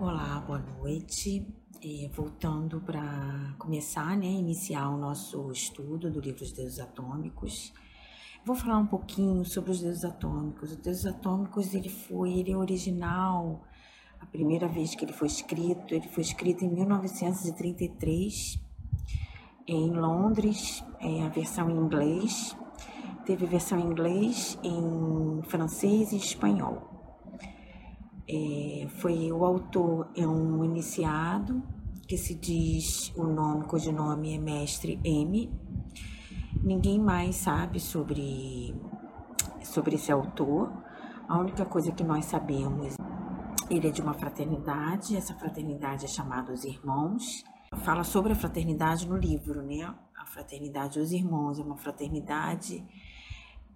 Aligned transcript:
Olá, 0.00 0.42
boa 0.46 0.58
noite. 0.58 1.46
É, 1.84 2.08
voltando 2.08 2.80
para 2.80 3.54
começar, 3.58 4.16
né, 4.16 4.28
iniciar 4.28 4.88
o 4.88 4.96
nosso 4.96 5.52
estudo 5.52 6.10
do 6.10 6.18
livro 6.20 6.38
dos 6.38 6.52
deuses 6.52 6.80
atômicos. 6.80 7.70
Vou 8.42 8.56
falar 8.56 8.78
um 8.78 8.86
pouquinho 8.86 9.44
sobre 9.44 9.72
os 9.72 9.80
deuses 9.82 10.02
atômicos. 10.02 10.70
Os 10.70 10.76
deuses 10.78 11.04
atômicos, 11.04 11.74
ele 11.74 11.90
foi, 11.90 12.32
ele 12.32 12.50
é 12.50 12.56
original. 12.56 13.62
A 14.18 14.24
primeira 14.24 14.66
vez 14.66 14.94
que 14.94 15.04
ele 15.04 15.12
foi 15.12 15.26
escrito, 15.26 15.94
ele 15.94 16.08
foi 16.08 16.22
escrito 16.22 16.64
em 16.64 16.70
1933 16.70 18.58
em 19.66 19.90
Londres, 19.90 20.82
é 20.98 21.24
a 21.24 21.28
versão 21.28 21.68
em 21.68 21.76
inglês. 21.76 22.56
Teve 23.26 23.44
versão 23.44 23.78
em 23.78 23.84
inglês, 23.84 24.58
em 24.64 25.42
francês 25.42 26.12
e 26.12 26.16
espanhol. 26.16 26.99
É, 28.32 28.86
foi 29.00 29.32
o 29.32 29.44
autor 29.44 30.08
é 30.16 30.24
um 30.24 30.64
iniciado 30.64 31.60
que 32.06 32.16
se 32.16 32.36
diz 32.36 33.12
o 33.16 33.24
nome, 33.24 33.64
cujo 33.64 33.90
nome 33.90 34.34
é 34.34 34.38
Mestre 34.38 35.00
M. 35.04 35.52
Ninguém 36.62 37.00
mais 37.00 37.34
sabe 37.34 37.80
sobre 37.80 38.72
sobre 39.64 39.96
esse 39.96 40.12
autor. 40.12 40.72
A 41.28 41.38
única 41.38 41.64
coisa 41.64 41.90
que 41.90 42.04
nós 42.04 42.24
sabemos, 42.26 42.96
ele 43.68 43.88
é 43.88 43.90
de 43.90 44.00
uma 44.00 44.14
fraternidade. 44.14 45.16
Essa 45.16 45.34
fraternidade 45.34 46.04
é 46.04 46.08
chamada 46.08 46.52
Os 46.52 46.64
Irmãos. 46.64 47.42
Fala 47.84 48.04
sobre 48.04 48.32
a 48.32 48.36
fraternidade 48.36 49.08
no 49.08 49.16
livro, 49.16 49.60
né? 49.62 49.92
A 50.16 50.26
fraternidade 50.26 51.00
Os 51.00 51.10
Irmãos 51.10 51.58
é 51.58 51.62
uma 51.62 51.76
fraternidade 51.76 52.84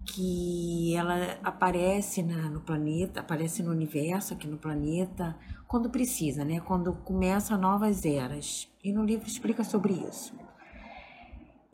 que 0.05 0.95
ela 0.95 1.37
aparece 1.43 2.21
na, 2.21 2.49
no 2.49 2.61
planeta, 2.61 3.19
aparece 3.19 3.63
no 3.63 3.71
universo, 3.71 4.33
aqui 4.33 4.47
no 4.47 4.57
planeta, 4.57 5.35
quando 5.67 5.89
precisa, 5.89 6.45
né? 6.45 6.59
Quando 6.59 6.93
começa 6.93 7.57
novas 7.57 8.05
eras. 8.05 8.69
E 8.83 8.91
no 8.91 9.03
livro 9.03 9.27
explica 9.27 9.63
sobre 9.63 9.93
isso. 9.93 10.33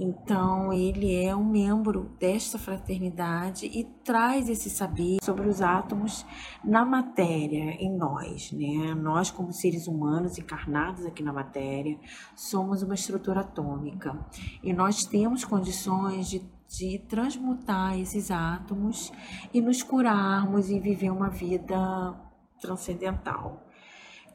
Então, 0.03 0.73
ele 0.73 1.13
é 1.13 1.35
um 1.35 1.45
membro 1.45 2.09
desta 2.19 2.57
fraternidade 2.57 3.67
e 3.67 3.83
traz 4.03 4.49
esse 4.49 4.67
saber 4.67 5.19
sobre 5.21 5.47
os 5.47 5.61
átomos 5.61 6.25
na 6.63 6.83
matéria, 6.83 7.75
em 7.79 7.95
nós, 7.95 8.51
né? 8.51 8.95
Nós, 8.95 9.29
como 9.29 9.53
seres 9.53 9.85
humanos 9.85 10.39
encarnados 10.39 11.05
aqui 11.05 11.21
na 11.21 11.31
matéria, 11.31 11.99
somos 12.35 12.81
uma 12.81 12.95
estrutura 12.95 13.41
atômica 13.41 14.17
e 14.63 14.73
nós 14.73 15.05
temos 15.05 15.45
condições 15.45 16.27
de 16.27 16.39
de 16.71 16.99
transmutar 16.99 17.99
esses 17.99 18.31
átomos 18.31 19.11
e 19.53 19.59
nos 19.59 19.83
curarmos 19.83 20.69
e 20.69 20.79
viver 20.79 21.11
uma 21.11 21.29
vida 21.29 22.15
transcendental, 22.61 23.67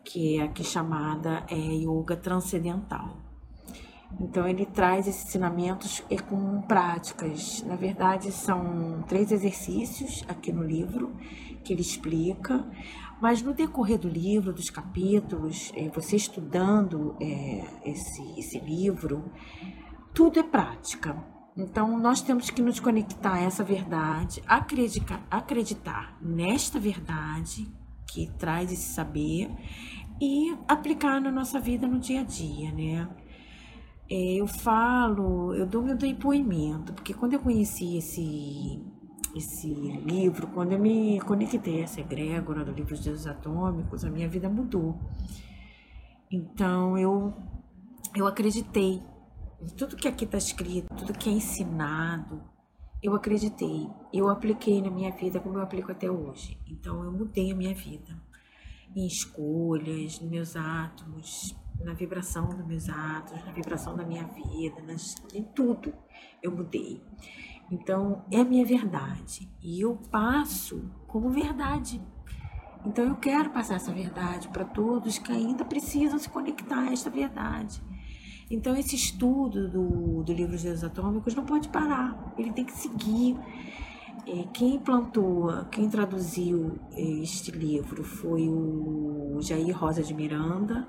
que 0.05 0.39
é 0.39 0.43
aqui 0.43 0.63
chamada 0.63 1.47
é, 1.49 1.57
yoga 1.57 2.15
transcendental. 2.15 3.17
Então 4.21 4.47
ele 4.47 4.67
traz 4.67 5.09
esses 5.09 5.25
ensinamentos 5.25 6.03
com 6.29 6.61
práticas. 6.63 7.63
Na 7.63 7.75
verdade, 7.75 8.31
são 8.31 9.03
três 9.09 9.33
exercícios 9.33 10.23
aqui 10.29 10.53
no 10.53 10.63
livro 10.63 11.17
que 11.65 11.73
ele 11.73 11.83
explica, 11.83 12.65
mas 13.21 13.43
no 13.43 13.55
decorrer 13.55 13.99
do 13.99 14.09
livro, 14.09 14.53
dos 14.53 14.69
capítulos, 14.69 15.73
é, 15.75 15.89
você 15.89 16.17
estudando 16.17 17.17
é, 17.19 17.91
esse, 17.91 18.39
esse 18.39 18.61
livro, 18.61 19.33
tudo 20.13 20.39
é 20.39 20.43
prática 20.43 21.36
então, 21.57 21.99
nós 21.99 22.21
temos 22.21 22.51
que 22.51 22.61
nos 22.61 22.79
conectar 22.79 23.35
a 23.35 23.41
essa 23.41 23.65
verdade, 23.65 24.43
acreditar, 24.47 25.27
acreditar 25.31 26.19
nesta 26.21 26.79
verdade 26.79 27.67
que 28.07 28.31
traz 28.39 28.71
esse 28.71 28.93
saber 28.93 29.51
e 30.21 30.55
aplicar 30.69 31.19
na 31.19 31.31
nossa 31.31 31.59
vida 31.59 31.87
no 31.87 31.99
dia 31.99 32.21
a 32.21 32.25
dia, 32.25 32.71
né? 32.73 33.09
É, 34.09 34.35
eu 34.35 34.47
falo, 34.47 35.55
eu 35.55 35.67
dou 35.67 35.83
meu 35.83 35.97
depoimento, 35.97 36.93
porque 36.93 37.15
quando 37.15 37.33
eu 37.33 37.41
conheci 37.41 37.97
esse, 37.97 38.81
esse 39.35 39.69
livro, 39.73 40.49
quando 40.49 40.73
eu 40.73 40.79
me 40.79 41.21
conectei 41.23 41.81
a 41.81 41.85
essa 41.85 42.01
egrégora 42.03 42.65
do 42.65 42.73
livro 42.73 42.95
dos 42.95 43.03
deuses 43.03 43.27
atômicos, 43.27 44.05
a 44.05 44.11
minha 44.11 44.29
vida 44.29 44.49
mudou. 44.49 44.95
Então 46.31 46.97
eu, 46.99 47.35
eu 48.15 48.27
acreditei 48.27 49.03
tudo 49.75 49.97
que 49.97 50.09
aqui 50.09 50.25
está 50.25 50.39
escrito, 50.39 50.95
tudo 50.95 51.19
que 51.19 51.29
é 51.29 51.33
ensinado, 51.33 52.43
eu 53.03 53.15
acreditei, 53.15 53.89
eu 54.13 54.29
apliquei 54.29 54.81
na 54.81 54.91
minha 54.91 55.11
vida 55.13 55.39
como 55.41 55.59
eu 55.59 55.63
aplico 55.63 55.93
até 55.93 56.11
hoje. 56.11 56.59
Então 56.67 57.05
eu 57.05 57.13
mudei 57.13 57.53
a 57.53 57.55
minha 57.55 57.75
vida 57.75 58.21
em 58.95 59.07
escolhas, 59.07 60.19
nos 60.21 60.31
meus 60.31 60.57
átomos, 60.57 61.55
na 61.81 61.93
vibração 61.93 62.49
dos 62.49 62.67
meus 62.67 62.89
átomos, 62.89 63.45
na 63.45 63.53
vibração 63.53 63.95
da 63.95 64.05
minha 64.05 64.25
vida, 64.25 64.83
nas, 64.83 65.15
em 65.35 65.43
tudo 65.43 65.93
eu 66.43 66.51
mudei. 66.51 67.03
Então 67.71 68.25
é 68.31 68.41
a 68.41 68.45
minha 68.45 68.65
verdade 68.65 69.51
e 69.63 69.81
eu 69.81 69.97
passo 70.11 70.91
como 71.07 71.31
verdade. 71.31 72.01
Então 72.85 73.05
eu 73.05 73.17
quero 73.17 73.51
passar 73.51 73.75
essa 73.75 73.93
verdade 73.93 74.49
para 74.49 74.65
todos 74.65 75.19
que 75.19 75.33
ainda 75.33 75.65
precisam 75.65 76.19
se 76.19 76.29
conectar 76.29 76.89
a 76.89 76.93
esta 76.93 77.11
verdade. 77.11 77.83
Então, 78.51 78.77
esse 78.77 78.95
estudo 78.95 79.69
do, 79.69 80.23
do 80.23 80.33
livro 80.33 80.57
dos 80.57 80.85
atômicos 80.85 81.35
não 81.35 81.45
pode 81.45 81.69
parar, 81.69 82.33
ele 82.39 82.53
tem 82.53 82.65
que 82.65 82.73
seguir. 82.73 83.37
É, 84.27 84.45
quem 84.53 84.79
plantou, 84.79 85.53
quem 85.71 85.89
traduziu 85.89 86.79
este 86.97 87.51
livro 87.51 88.05
foi 88.05 88.49
o 88.49 89.39
Jair 89.41 89.77
Rosa 89.77 90.03
de 90.03 90.15
Miranda, 90.15 90.89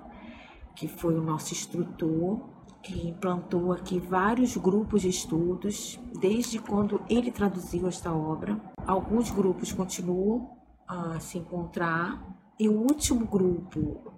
que 0.76 0.88
foi 0.88 1.16
o 1.16 1.22
nosso 1.22 1.54
instrutor, 1.54 2.42
que 2.82 3.08
implantou 3.08 3.74
aqui 3.74 4.00
vários 4.00 4.56
grupos 4.56 5.02
de 5.02 5.10
estudos, 5.10 6.00
desde 6.20 6.60
quando 6.60 7.02
ele 7.10 7.32
traduziu 7.32 7.88
esta 7.88 8.14
obra. 8.14 8.60
Alguns 8.86 9.32
grupos 9.32 9.72
continuam 9.72 10.52
a 10.88 11.20
se 11.20 11.40
encontrar, 11.40 12.24
e 12.60 12.70
o 12.70 12.74
último 12.74 13.26
grupo 13.26 14.17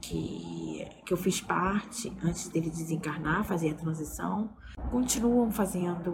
que, 0.00 0.86
que 1.04 1.12
eu 1.12 1.16
fiz 1.16 1.40
parte 1.40 2.12
antes 2.22 2.48
dele 2.48 2.70
desencarnar, 2.70 3.44
fazer 3.44 3.70
a 3.70 3.74
transição, 3.74 4.50
continuam 4.90 5.50
fazendo 5.50 6.10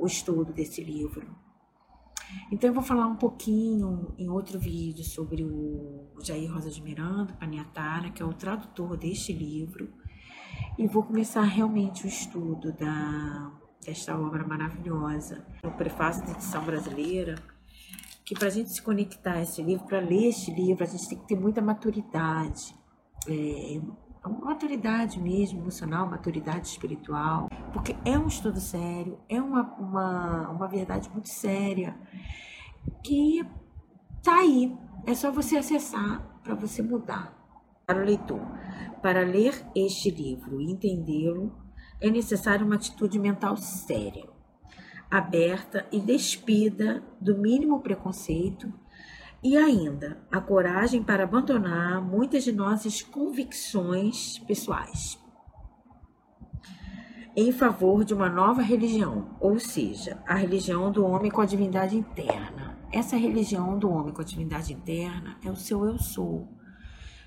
o 0.00 0.06
estudo 0.06 0.52
desse 0.52 0.82
livro. 0.82 1.26
Então 2.50 2.68
eu 2.68 2.74
vou 2.74 2.82
falar 2.82 3.06
um 3.06 3.16
pouquinho 3.16 4.14
em 4.18 4.28
outro 4.28 4.58
vídeo 4.58 5.04
sobre 5.04 5.44
o 5.44 6.08
Jair 6.22 6.52
Rosa 6.52 6.70
de 6.70 6.82
Miranda, 6.82 7.32
Paniatara, 7.34 8.10
que 8.10 8.22
é 8.22 8.26
o 8.26 8.32
tradutor 8.32 8.96
deste 8.96 9.32
livro, 9.32 9.92
e 10.78 10.86
vou 10.86 11.02
começar 11.02 11.42
realmente 11.42 12.04
o 12.04 12.08
estudo 12.08 12.72
da, 12.72 13.52
desta 13.84 14.18
obra 14.18 14.44
maravilhosa. 14.46 15.46
O 15.62 15.70
prefácio 15.70 16.24
da 16.26 16.32
edição 16.32 16.64
brasileira, 16.64 17.36
que 18.24 18.34
para 18.34 18.48
a 18.48 18.50
gente 18.50 18.70
se 18.70 18.82
conectar 18.82 19.34
a 19.34 19.42
esse 19.42 19.62
livro, 19.62 19.86
para 19.86 20.00
ler 20.00 20.28
este 20.28 20.52
livro, 20.52 20.82
a 20.82 20.86
gente 20.86 21.08
tem 21.08 21.18
que 21.18 21.28
ter 21.28 21.38
muita 21.38 21.60
maturidade 21.60 22.74
é, 23.28 23.80
maturidade 24.28 25.20
mesmo, 25.20 25.60
emocional, 25.60 26.08
maturidade 26.08 26.68
espiritual, 26.68 27.48
porque 27.72 27.96
é 28.04 28.18
um 28.18 28.26
estudo 28.26 28.60
sério, 28.60 29.18
é 29.28 29.40
uma, 29.40 29.62
uma, 29.78 30.50
uma 30.50 30.68
verdade 30.68 31.10
muito 31.10 31.28
séria 31.28 31.96
que 33.02 33.44
tá 34.22 34.38
aí, 34.38 34.74
é 35.06 35.14
só 35.14 35.30
você 35.30 35.56
acessar 35.56 36.22
para 36.42 36.54
você 36.54 36.82
mudar. 36.82 37.42
Para 37.86 38.00
o 38.00 38.04
leitor, 38.04 38.40
para 39.02 39.20
ler 39.20 39.62
este 39.76 40.10
livro 40.10 40.58
e 40.58 40.70
entendê-lo, 40.70 41.52
é 42.00 42.08
necessário 42.08 42.64
uma 42.64 42.76
atitude 42.76 43.18
mental 43.18 43.58
séria, 43.58 44.26
aberta 45.10 45.86
e 45.92 46.00
despida 46.00 47.04
do 47.20 47.36
mínimo 47.36 47.80
preconceito 47.80 48.72
e 49.44 49.56
ainda, 49.58 50.26
a 50.32 50.40
coragem 50.40 51.02
para 51.02 51.24
abandonar 51.24 52.02
muitas 52.02 52.42
de 52.42 52.50
nossas 52.50 53.02
convicções 53.02 54.38
pessoais 54.38 55.22
em 57.36 57.50
favor 57.50 58.04
de 58.04 58.14
uma 58.14 58.28
nova 58.28 58.62
religião, 58.62 59.36
ou 59.40 59.58
seja, 59.58 60.22
a 60.26 60.34
religião 60.34 60.90
do 60.90 61.04
homem 61.04 61.30
com 61.30 61.40
a 61.40 61.46
divindade 61.46 61.96
interna. 61.96 62.78
Essa 62.92 63.16
religião 63.16 63.76
do 63.76 63.90
homem 63.90 64.14
com 64.14 64.22
a 64.22 64.24
divindade 64.24 64.72
interna 64.72 65.36
é 65.44 65.50
o 65.50 65.56
seu 65.56 65.84
eu 65.84 65.98
sou. 65.98 66.48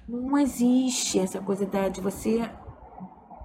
Não 0.07 0.37
existe 0.37 1.19
essa 1.19 1.41
coisa 1.41 1.65
de 1.65 1.99
você 1.99 2.49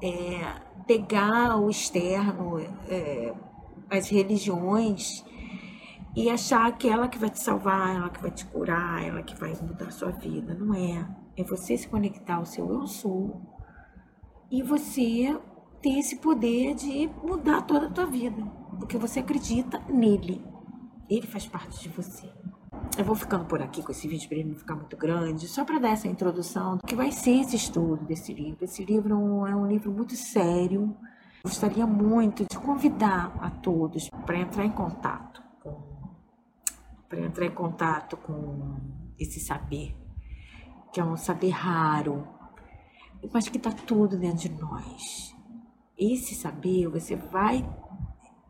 é, 0.01 0.63
pegar 0.87 1.57
o 1.57 1.69
externo, 1.69 2.61
é, 2.89 3.35
as 3.91 4.09
religiões 4.09 5.25
e 6.15 6.29
achar 6.29 6.71
que 6.77 6.89
ela 6.89 7.09
que 7.09 7.19
vai 7.19 7.31
te 7.31 7.43
salvar, 7.43 7.95
ela 7.95 8.11
que 8.11 8.21
vai 8.21 8.31
te 8.31 8.45
curar, 8.47 9.03
ela 9.03 9.23
que 9.23 9.35
vai 9.35 9.55
mudar 9.63 9.87
a 9.87 9.91
sua 9.91 10.11
vida. 10.11 10.55
Não 10.55 10.75
é. 10.75 11.07
É 11.37 11.43
você 11.43 11.77
se 11.77 11.89
conectar 11.89 12.35
ao 12.35 12.45
seu 12.45 12.71
eu 12.71 12.87
sou 12.87 13.41
e 14.51 14.63
você 14.63 15.39
ter 15.81 15.99
esse 15.99 16.17
poder 16.17 16.75
de 16.75 17.09
mudar 17.25 17.63
toda 17.63 17.87
a 17.87 17.91
tua 17.91 18.05
vida, 18.05 18.43
porque 18.79 18.99
você 18.99 19.21
acredita 19.21 19.81
nele. 19.89 20.45
Ele 21.09 21.27
faz 21.27 21.47
parte 21.47 21.81
de 21.81 21.89
você. 21.89 22.31
eu 22.99 23.05
vou 23.05 23.15
ficando 23.15 23.47
por 23.47 23.63
aqui 23.63 23.83
com 23.83 23.91
esse 23.91 24.07
vídeo 24.07 24.29
para 24.29 24.39
ele 24.39 24.51
não 24.51 24.57
ficar 24.57 24.77
muito 24.77 24.97
grande, 24.97 25.49
só 25.49 25.65
para 25.65 25.79
dar 25.79 25.91
essa 25.91 26.07
introdução 26.07 26.77
do 26.77 26.87
que 26.87 26.95
vai 26.95 27.11
ser 27.11 27.41
esse 27.41 27.57
estudo 27.57 28.05
desse 28.05 28.35
livro. 28.35 28.63
Esse 28.63 28.85
livro 28.85 29.47
é 29.47 29.57
um 29.57 29.67
livro 29.67 29.91
muito 29.91 30.15
sério. 30.15 30.95
Gostaria 31.43 31.87
muito 31.87 32.45
de 32.49 32.59
convidar 32.59 33.35
a 33.41 33.51
todos 33.51 34.09
para 34.27 34.39
entrar 34.39 34.65
em 34.65 34.71
contato 34.71 35.42
para 37.13 37.21
entrar 37.21 37.45
em 37.45 37.51
contato 37.51 38.17
com 38.17 38.75
esse 39.19 39.39
saber, 39.39 39.95
que 40.91 40.99
é 40.99 41.05
um 41.05 41.15
saber 41.15 41.51
raro, 41.51 42.27
mas 43.31 43.51
que 43.51 43.59
está 43.59 43.71
tudo 43.71 44.17
dentro 44.17 44.49
de 44.49 44.59
nós. 44.59 45.37
Esse 45.99 46.35
saber 46.35 46.89
você 46.89 47.15
vai 47.15 47.69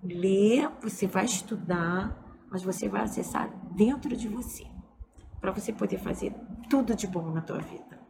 ler, 0.00 0.70
você 0.80 1.08
vai 1.08 1.24
estudar, 1.24 2.16
mas 2.48 2.62
você 2.62 2.88
vai 2.88 3.02
acessar 3.02 3.50
dentro 3.74 4.16
de 4.16 4.28
você, 4.28 4.64
para 5.40 5.50
você 5.50 5.72
poder 5.72 5.98
fazer 5.98 6.32
tudo 6.70 6.94
de 6.94 7.08
bom 7.08 7.32
na 7.32 7.40
tua 7.40 7.58
vida. 7.58 8.00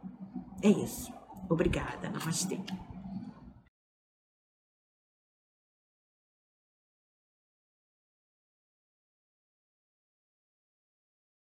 É 0.61 0.69
isso. 0.69 1.11
Obrigada. 1.49 2.11
Namastê. 2.11 2.59